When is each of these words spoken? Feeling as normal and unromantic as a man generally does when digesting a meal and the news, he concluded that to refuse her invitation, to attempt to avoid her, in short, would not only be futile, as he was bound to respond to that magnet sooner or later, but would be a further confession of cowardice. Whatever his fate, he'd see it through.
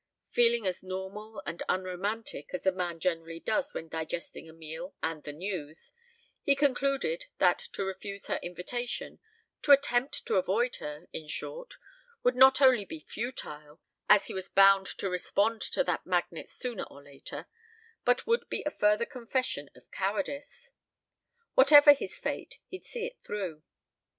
Feeling 0.31 0.65
as 0.65 0.81
normal 0.81 1.43
and 1.45 1.61
unromantic 1.69 2.49
as 2.55 2.65
a 2.65 2.71
man 2.71 2.99
generally 2.99 3.39
does 3.39 3.75
when 3.75 3.87
digesting 3.87 4.49
a 4.49 4.51
meal 4.51 4.95
and 5.03 5.21
the 5.23 5.31
news, 5.31 5.93
he 6.41 6.55
concluded 6.55 7.25
that 7.37 7.59
to 7.73 7.83
refuse 7.85 8.25
her 8.25 8.39
invitation, 8.41 9.19
to 9.61 9.71
attempt 9.71 10.25
to 10.25 10.37
avoid 10.37 10.77
her, 10.77 11.07
in 11.13 11.27
short, 11.27 11.75
would 12.23 12.35
not 12.35 12.59
only 12.61 12.83
be 12.83 13.05
futile, 13.07 13.79
as 14.09 14.25
he 14.25 14.33
was 14.33 14.49
bound 14.49 14.87
to 14.87 15.07
respond 15.07 15.61
to 15.61 15.83
that 15.83 16.03
magnet 16.03 16.49
sooner 16.49 16.85
or 16.85 17.03
later, 17.03 17.45
but 18.03 18.25
would 18.25 18.49
be 18.49 18.63
a 18.65 18.71
further 18.71 19.05
confession 19.05 19.69
of 19.75 19.91
cowardice. 19.91 20.71
Whatever 21.53 21.93
his 21.93 22.17
fate, 22.17 22.57
he'd 22.69 22.85
see 22.87 23.05
it 23.05 23.19
through. 23.23 23.61